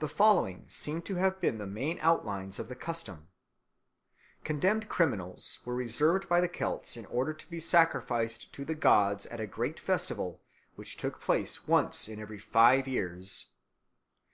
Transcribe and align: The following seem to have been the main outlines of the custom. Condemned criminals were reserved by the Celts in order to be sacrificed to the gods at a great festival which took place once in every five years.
The 0.00 0.08
following 0.08 0.64
seem 0.68 1.00
to 1.02 1.14
have 1.14 1.40
been 1.40 1.58
the 1.58 1.66
main 1.68 2.00
outlines 2.02 2.58
of 2.58 2.68
the 2.68 2.74
custom. 2.74 3.28
Condemned 4.42 4.88
criminals 4.88 5.60
were 5.64 5.76
reserved 5.76 6.28
by 6.28 6.40
the 6.40 6.48
Celts 6.48 6.96
in 6.96 7.06
order 7.06 7.32
to 7.32 7.48
be 7.48 7.60
sacrificed 7.60 8.52
to 8.52 8.64
the 8.64 8.74
gods 8.74 9.26
at 9.26 9.38
a 9.38 9.46
great 9.46 9.78
festival 9.78 10.42
which 10.74 10.96
took 10.96 11.20
place 11.20 11.68
once 11.68 12.08
in 12.08 12.18
every 12.18 12.40
five 12.40 12.88
years. 12.88 13.52